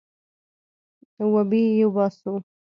[1.33, 2.33] وبې يې باسو.